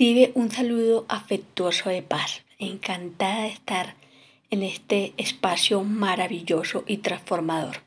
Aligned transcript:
Recibe 0.00 0.32
un 0.34 0.50
saludo 0.50 1.04
afectuoso 1.10 1.90
de 1.90 2.00
paz. 2.00 2.40
Encantada 2.58 3.42
de 3.42 3.48
estar 3.48 3.96
en 4.48 4.62
este 4.62 5.12
espacio 5.18 5.84
maravilloso 5.84 6.84
y 6.86 6.96
transformador. 6.96 7.82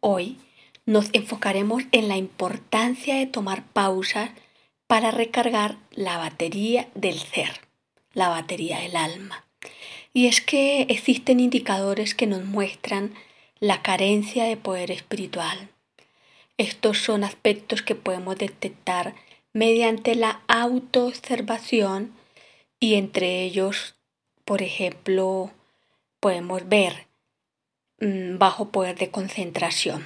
Hoy 0.00 0.38
nos 0.86 1.08
enfocaremos 1.12 1.84
en 1.92 2.08
la 2.08 2.16
importancia 2.16 3.14
de 3.14 3.26
tomar 3.26 3.62
pausas 3.62 4.30
para 4.88 5.12
recargar 5.12 5.76
la 5.92 6.18
batería 6.18 6.88
del 6.96 7.16
ser, 7.16 7.60
la 8.12 8.28
batería 8.28 8.80
del 8.80 8.96
alma. 8.96 9.44
Y 10.12 10.26
es 10.26 10.40
que 10.40 10.82
existen 10.88 11.38
indicadores 11.38 12.16
que 12.16 12.26
nos 12.26 12.44
muestran 12.44 13.14
la 13.60 13.82
carencia 13.82 14.42
de 14.46 14.56
poder 14.56 14.90
espiritual. 14.90 15.68
Estos 16.58 16.98
son 16.98 17.22
aspectos 17.22 17.82
que 17.82 17.94
podemos 17.94 18.36
detectar 18.36 19.14
mediante 19.56 20.14
la 20.16 20.42
autoobservación 20.48 22.12
y 22.78 22.96
entre 22.96 23.42
ellos, 23.42 23.94
por 24.44 24.60
ejemplo, 24.60 25.50
podemos 26.20 26.68
ver 26.68 27.06
mm, 27.98 28.36
bajo 28.36 28.68
poder 28.68 28.98
de 28.98 29.10
concentración, 29.10 30.04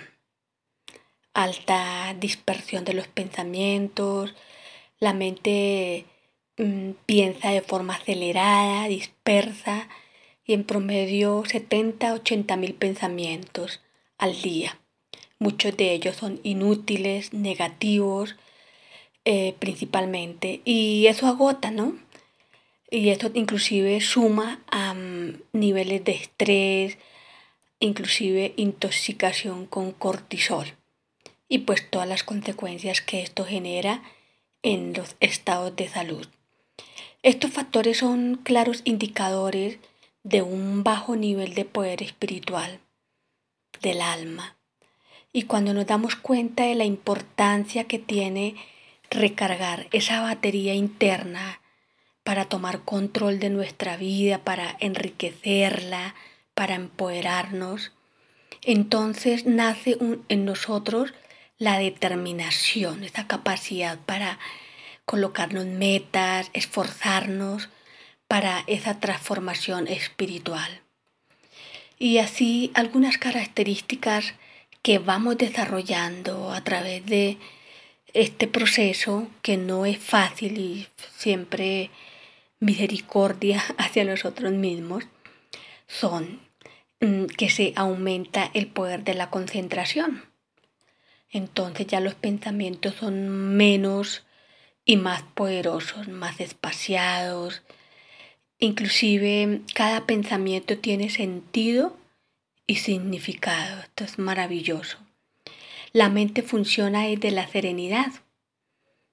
alta 1.35 2.15
dispersión 2.21 2.85
de 2.85 2.95
los 2.95 3.09
pensamientos, 3.09 4.37
la 5.01 5.15
mente 5.15 6.05
mm, 6.57 6.91
piensa 7.05 7.51
de 7.51 7.63
forma 7.63 7.95
acelerada, 7.95 8.87
dispersa 8.87 9.89
y 10.45 10.53
en 10.53 10.63
promedio 10.63 11.43
70, 11.45 12.15
80 12.15 12.57
mil 12.57 12.75
pensamientos 12.75 13.81
al 14.17 14.41
día. 14.43 14.79
Muchos 15.41 15.77
de 15.77 15.93
ellos 15.93 16.15
son 16.15 16.39
inútiles, 16.45 17.33
negativos, 17.33 18.37
eh, 19.25 19.55
principalmente. 19.59 20.61
Y 20.65 21.07
eso 21.07 21.27
agota, 21.27 21.71
¿no? 21.71 21.95
Y 22.91 23.11
esto 23.11 23.31
inclusive 23.35 24.01
suma 24.01 24.63
a 24.71 24.95
mm, 24.95 25.43
niveles 25.53 26.05
de 26.05 26.13
estrés, 26.13 26.99
inclusive 27.79 28.53
intoxicación 28.57 29.67
con 29.67 29.93
cortisol. 29.93 30.67
Y 31.49 31.59
pues 31.59 31.89
todas 31.89 32.09
las 32.09 32.25
consecuencias 32.25 33.01
que 33.01 33.23
esto 33.23 33.45
genera 33.45 34.03
en 34.63 34.93
los 34.93 35.17
estados 35.21 35.75
de 35.77 35.89
salud. 35.89 36.27
Estos 37.23 37.51
factores 37.51 37.99
son 37.99 38.37
claros 38.43 38.83
indicadores 38.85 39.79
de 40.23 40.43
un 40.43 40.85
bajo 40.85 41.17
nivel 41.17 41.55
de 41.55 41.65
poder 41.65 42.03
espiritual 42.03 42.81
del 43.83 44.01
alma. 44.01 44.57
Y 45.33 45.43
cuando 45.43 45.75
nos 45.75 45.87
damos 45.87 46.17
cuenta 46.17 46.65
de 46.65 46.75
la 46.75 46.85
importancia 46.85 47.85
que 47.85 47.99
tiene 47.99 48.57
recargar 49.11 49.89
esa 49.93 50.21
batería 50.21 50.75
interna 50.75 51.61
para 52.23 52.45
tomar 52.45 52.85
control 52.85 53.41
de 53.41 53.51
nuestra 53.51 53.97
vida, 53.97 54.39
para 54.45 54.77
enriquecerla, 54.81 56.15
para 56.55 56.75
empoderarnos, 56.75 57.93
entonces 58.63 59.47
nace 59.47 59.97
en 60.29 60.45
nosotros 60.45 61.13
la 61.59 61.79
determinación, 61.79 63.05
esa 63.05 63.27
capacidad 63.27 63.99
para 63.99 64.39
colocarnos 65.05 65.67
metas, 65.67 66.51
esforzarnos 66.53 67.69
para 68.29 68.63
esa 68.67 69.01
transformación 69.01 69.89
espiritual. 69.89 70.83
Y 71.99 72.19
así 72.19 72.71
algunas 72.75 73.19
características 73.19 74.35
que 74.83 74.99
vamos 74.99 75.37
desarrollando 75.37 76.53
a 76.53 76.63
través 76.63 77.05
de 77.05 77.39
este 78.15 78.49
proceso 78.49 79.29
que 79.43 79.57
no 79.57 79.87
es 79.87 79.99
fácil 79.99 80.59
y 80.59 80.89
siempre 81.17 81.91
misericordia 82.59 83.63
hacia 83.79 84.05
nosotros 84.05 84.53
mismos 84.53 85.05
son 85.87 86.41
mm, 87.01 87.25
que 87.27 87.51
se 87.51 87.73
aumenta 87.77 88.51
el 88.55 88.67
poder 88.67 89.05
de 89.05 89.15
la 89.15 89.31
concentración. 89.31 90.25
Entonces 91.31 91.87
ya 91.87 92.01
los 92.01 92.15
pensamientos 92.15 92.95
son 92.97 93.29
menos 93.57 94.25
y 94.85 94.97
más 94.97 95.23
poderosos, 95.23 96.09
más 96.09 96.41
espaciados. 96.41 97.63
Inclusive 98.59 99.61
cada 99.75 100.07
pensamiento 100.07 100.79
tiene 100.79 101.09
sentido 101.11 101.97
y 102.67 102.77
significado. 102.77 103.81
Esto 103.83 104.05
es 104.05 104.19
maravilloso. 104.19 104.99
La 105.93 106.09
mente 106.09 106.43
funciona 106.43 107.03
desde 107.03 107.33
la 107.33 107.49
serenidad. 107.49 108.13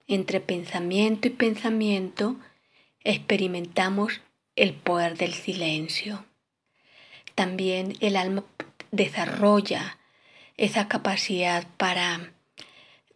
Entre 0.07 0.39
pensamiento 0.39 1.27
y 1.27 1.31
pensamiento 1.31 2.37
experimentamos 3.03 4.21
el 4.55 4.73
poder 4.73 5.17
del 5.17 5.33
silencio. 5.33 6.25
También 7.33 7.95
el 7.99 8.15
alma 8.15 8.43
desarrolla 8.91 9.97
esa 10.55 10.87
capacidad 10.87 11.67
para 11.77 12.31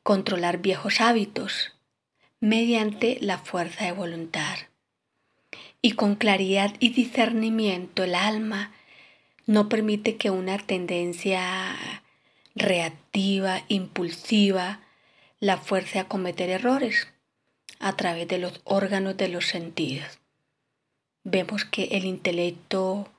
controlar 0.02 0.58
viejos 0.58 1.00
hábitos 1.00 1.74
mediante 2.40 3.20
la 3.22 3.38
fuerza 3.38 3.86
de 3.86 3.92
voluntad. 3.92 4.58
Y 5.84 5.92
con 5.92 6.16
claridad 6.16 6.74
y 6.80 6.90
discernimiento 6.90 8.04
el 8.04 8.16
alma 8.16 8.72
no 9.46 9.70
permite 9.70 10.18
que 10.18 10.32
una 10.32 10.58
tendencia 10.58 12.01
reactiva, 12.56 13.64
impulsiva, 13.68 14.80
la 15.40 15.58
fuerza 15.58 16.02
a 16.02 16.08
cometer 16.08 16.50
errores 16.50 17.08
a 17.80 17.96
través 17.96 18.28
de 18.28 18.38
los 18.38 18.62
órganos 18.64 19.18
de 19.18 19.28
los 19.28 19.48
sentidos. 19.48 20.20
Vemos 21.24 21.66
que 21.66 21.86
el 21.92 22.06
intelecto 22.06 23.12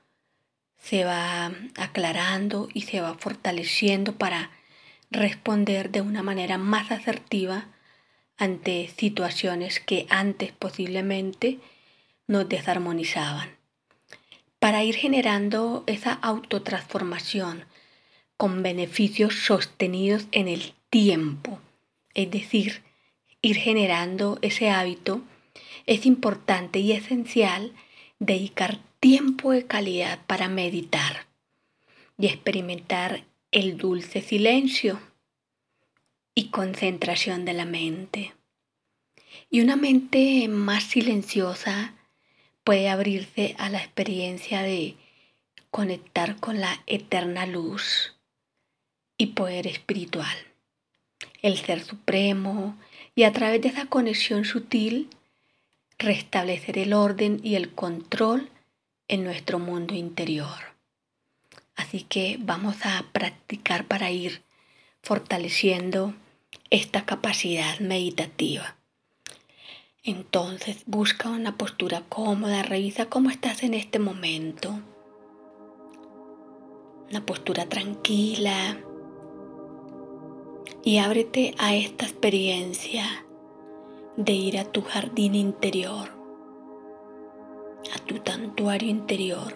se 0.78 1.04
va 1.04 1.53
aclarando 1.76 2.69
y 2.72 2.82
se 2.82 3.00
va 3.00 3.15
fortaleciendo 3.15 4.16
para 4.16 4.50
responder 5.10 5.91
de 5.91 6.00
una 6.00 6.22
manera 6.22 6.59
más 6.59 6.91
asertiva 6.91 7.66
ante 8.37 8.88
situaciones 8.97 9.78
que 9.78 10.06
antes 10.10 10.53
posiblemente 10.53 11.59
nos 12.26 12.48
desarmonizaban 12.48 13.50
para 14.59 14.84
ir 14.84 14.94
generando 14.94 15.82
esa 15.87 16.12
autotransformación 16.12 17.65
con 18.42 18.64
beneficios 18.64 19.36
sostenidos 19.36 20.26
en 20.32 20.48
el 20.48 20.75
tiempo. 20.91 21.60
Es 22.12 22.28
decir, 22.28 22.82
ir 23.41 23.54
generando 23.54 24.41
ese 24.42 24.69
hábito 24.69 25.22
es 25.86 26.06
importante 26.06 26.80
y 26.80 26.91
esencial 26.91 27.72
dedicar 28.19 28.80
tiempo 28.98 29.53
de 29.53 29.64
calidad 29.69 30.19
para 30.26 30.48
meditar 30.48 31.28
y 32.19 32.26
experimentar 32.26 33.22
el 33.53 33.76
dulce 33.76 34.20
silencio 34.20 34.98
y 36.34 36.48
concentración 36.48 37.44
de 37.44 37.53
la 37.53 37.64
mente. 37.64 38.32
Y 39.50 39.60
una 39.60 39.76
mente 39.76 40.48
más 40.48 40.82
silenciosa 40.82 41.94
puede 42.64 42.88
abrirse 42.88 43.54
a 43.60 43.70
la 43.70 43.78
experiencia 43.78 44.62
de 44.62 44.97
conectar 45.70 46.41
con 46.41 46.60
la 46.60 46.82
eterna 46.88 47.47
luz 47.47 48.16
y 49.22 49.27
poder 49.27 49.69
espiritual, 49.69 50.37
el 51.43 51.56
ser 51.56 51.81
supremo, 51.84 52.77
y 53.15 53.22
a 53.22 53.33
través 53.33 53.62
de 53.62 53.69
esa 53.69 53.87
conexión 53.87 54.44
sutil 54.44 55.10
restablecer 55.97 56.77
el 56.77 56.93
orden 56.93 57.38
y 57.41 57.55
el 57.55 57.72
control 57.72 58.50
en 59.06 59.22
nuestro 59.22 59.60
mundo 59.60 59.94
interior. 59.94 60.75
Así 61.77 62.03
que 62.03 62.36
vamos 62.41 62.84
a 62.84 63.04
practicar 63.13 63.86
para 63.86 64.10
ir 64.10 64.42
fortaleciendo 65.04 66.15
esta 66.71 67.04
capacidad 67.04 67.78
meditativa. 67.78 68.77
Entonces 70.03 70.83
busca 70.86 71.28
una 71.28 71.57
postura 71.57 72.03
cómoda, 72.09 72.65
revisa 72.65 73.07
cómo 73.07 73.30
estás 73.30 73.63
en 73.63 73.74
este 73.74 74.01
momento. 74.01 74.80
Una 77.09 77.24
postura 77.24 77.69
tranquila. 77.69 78.80
Y 80.84 80.99
ábrete 80.99 81.55
a 81.59 81.75
esta 81.75 82.05
experiencia 82.05 83.05
de 84.17 84.33
ir 84.33 84.59
a 84.59 84.65
tu 84.65 84.83
jardín 84.83 85.34
interior, 85.34 86.09
a 87.95 87.99
tu 88.05 88.17
santuario 88.25 88.91
interior. 88.91 89.55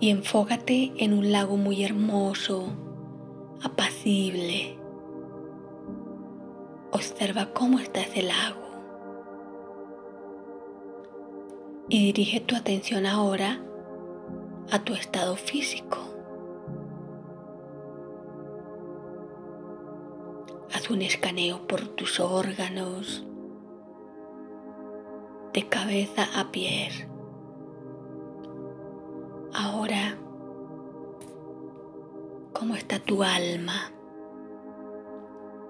Y 0.00 0.10
enfócate 0.10 0.92
en 0.96 1.12
un 1.12 1.30
lago 1.30 1.56
muy 1.56 1.84
hermoso, 1.84 2.66
apacible 3.62 4.80
Observa 6.92 7.46
cómo 7.52 7.78
está 7.78 8.00
ese 8.00 8.22
lago. 8.22 8.60
Y 11.88 12.06
dirige 12.06 12.40
tu 12.40 12.56
atención 12.56 13.06
ahora 13.06 13.60
a 14.72 14.82
tu 14.82 14.94
estado 14.94 15.36
físico, 15.36 15.98
un 20.90 21.02
escaneo 21.02 21.68
por 21.68 21.86
tus 21.86 22.18
órganos, 22.18 23.24
de 25.52 25.68
cabeza 25.68 26.26
a 26.34 26.50
pies. 26.50 27.06
Ahora, 29.54 30.16
¿cómo 32.52 32.74
está 32.74 32.98
tu 32.98 33.22
alma? 33.22 33.92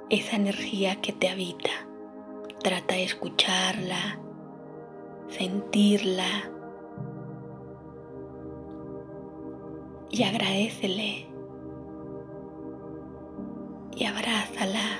Esa 0.09 0.37
energía 0.37 1.01
que 1.03 1.13
te 1.13 1.29
habita. 1.29 1.71
Trata 2.63 2.95
de 2.95 3.05
escucharla, 3.05 4.21
sentirla 5.29 6.51
y 10.11 10.25
agradecele 10.25 11.27
y 13.97 14.05
abrázala 14.05 15.00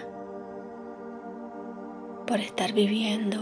por 2.31 2.39
estar 2.39 2.73
viviendo 2.73 3.39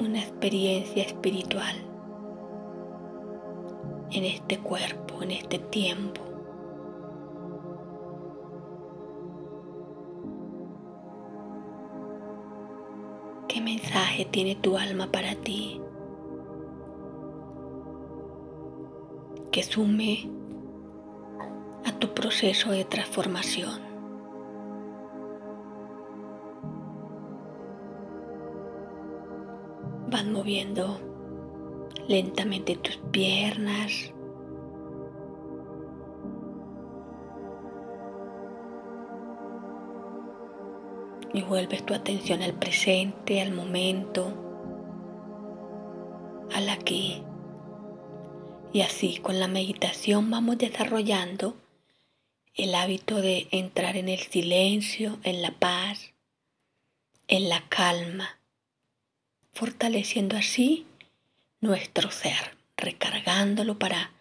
una 0.00 0.18
experiencia 0.18 1.02
espiritual 1.02 1.76
en 4.12 4.24
este 4.24 4.58
cuerpo, 4.60 5.22
en 5.22 5.32
este 5.32 5.58
tiempo. 5.58 6.22
¿Qué 13.46 13.60
mensaje 13.60 14.24
tiene 14.24 14.54
tu 14.54 14.78
alma 14.78 15.12
para 15.12 15.34
ti? 15.34 15.78
Que 19.52 19.62
sume 19.62 20.30
a 21.84 21.92
tu 21.92 22.14
proceso 22.14 22.70
de 22.70 22.86
transformación. 22.86 23.85
Vas 30.16 30.24
moviendo 30.24 30.98
lentamente 32.08 32.74
tus 32.76 32.96
piernas. 33.10 34.14
Y 41.34 41.42
vuelves 41.42 41.84
tu 41.84 41.92
atención 41.92 42.40
al 42.40 42.54
presente, 42.54 43.42
al 43.42 43.52
momento, 43.52 44.32
al 46.54 46.70
aquí. 46.70 47.22
Y 48.72 48.80
así 48.80 49.18
con 49.18 49.38
la 49.38 49.48
meditación 49.48 50.30
vamos 50.30 50.56
desarrollando 50.56 51.56
el 52.54 52.74
hábito 52.74 53.20
de 53.20 53.48
entrar 53.50 53.98
en 53.98 54.08
el 54.08 54.20
silencio, 54.20 55.18
en 55.24 55.42
la 55.42 55.50
paz, 55.50 56.14
en 57.28 57.50
la 57.50 57.68
calma, 57.68 58.38
fortaleciendo 59.56 60.36
así 60.36 60.86
nuestro 61.62 62.10
ser, 62.10 62.58
recargándolo 62.76 63.78
para 63.78 64.12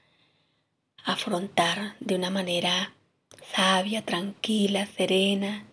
afrontar 1.04 1.98
de 2.00 2.16
una 2.16 2.30
manera 2.30 2.94
sabia, 3.54 4.06
tranquila, 4.06 4.86
serena, 4.86 5.66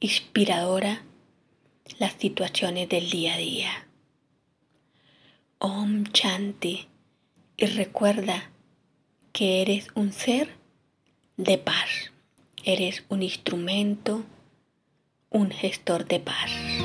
inspiradora 0.00 1.02
las 1.98 2.14
situaciones 2.14 2.88
del 2.88 3.10
día 3.10 3.34
a 3.34 3.38
día. 3.38 3.86
Om 5.58 6.04
Chanti 6.04 6.88
y 7.58 7.66
recuerda 7.66 8.50
que 9.32 9.60
eres 9.60 9.88
un 9.94 10.14
ser 10.14 10.56
de 11.36 11.58
paz, 11.58 12.10
eres 12.64 13.04
un 13.10 13.22
instrumento, 13.22 14.24
un 15.28 15.50
gestor 15.50 16.06
de 16.06 16.20
paz. 16.20 16.83